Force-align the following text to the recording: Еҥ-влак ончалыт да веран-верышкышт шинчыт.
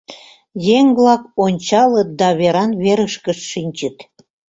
Еҥ-влак 0.77 1.23
ончалыт 1.45 2.09
да 2.19 2.29
веран-верышкышт 2.39 3.43
шинчыт. 3.51 3.97